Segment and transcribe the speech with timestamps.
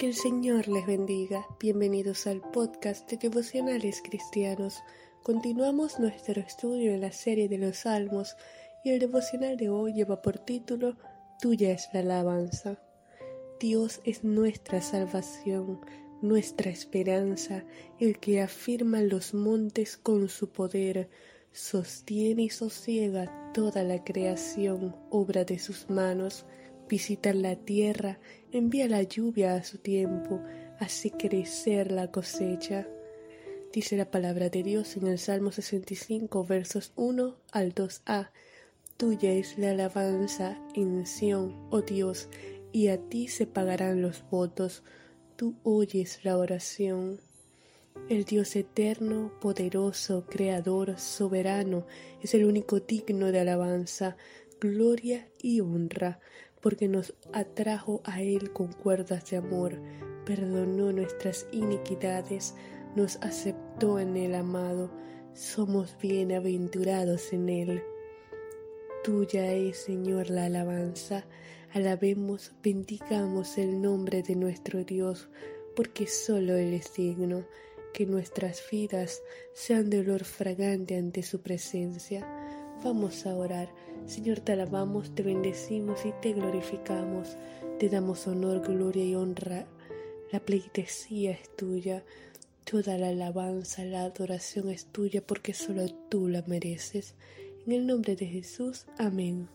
[0.00, 1.46] Que el Señor les bendiga.
[1.60, 4.78] Bienvenidos al podcast de Devocionales Cristianos.
[5.22, 8.34] Continuamos nuestro estudio en la serie de los Salmos
[8.82, 10.96] y el devocional de hoy lleva por título
[11.38, 12.80] Tuya es la alabanza.
[13.60, 15.82] Dios es nuestra salvación,
[16.22, 17.66] nuestra esperanza,
[17.98, 21.10] el que afirma los montes con su poder,
[21.52, 26.46] sostiene y sosiega toda la creación, obra de sus manos,
[26.90, 28.18] visita la tierra,
[28.50, 30.42] envía la lluvia a su tiempo,
[30.80, 32.88] hace crecer la cosecha.
[33.72, 38.30] Dice la palabra de Dios en el Salmo 65, versos 1 al 2a.
[38.96, 42.28] Tuya es la alabanza en Sión, oh Dios,
[42.72, 44.82] y a ti se pagarán los votos.
[45.36, 47.20] Tú oyes la oración.
[48.08, 51.86] El Dios eterno, poderoso, creador, soberano,
[52.20, 54.16] es el único digno de alabanza,
[54.60, 56.20] gloria y honra,
[56.60, 59.80] porque nos atrajo a Él con cuerdas de amor,
[60.24, 62.54] perdonó nuestras iniquidades,
[62.96, 64.90] nos aceptó en el amado,
[65.34, 67.82] somos bienaventurados en Él.
[69.02, 71.24] Tuya es, Señor, la alabanza,
[71.72, 75.28] alabemos, bendigamos el nombre de nuestro Dios,
[75.74, 77.46] porque solo Él es digno
[77.92, 82.39] que nuestras vidas sean de olor fragante ante su presencia.
[82.82, 83.68] Vamos a orar.
[84.06, 87.36] Señor, te alabamos, te bendecimos y te glorificamos.
[87.78, 89.66] Te damos honor, gloria y honra.
[90.32, 92.02] La pleitesía es tuya.
[92.64, 97.14] Toda la alabanza, la adoración es tuya porque solo tú la mereces.
[97.66, 99.48] En el nombre de Jesús, amén.